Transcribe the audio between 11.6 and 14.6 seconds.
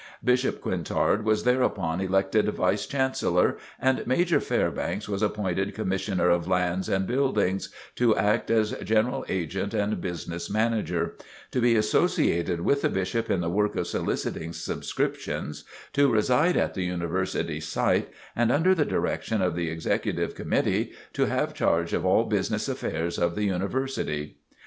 be associated with the Bishop in the work of soliciting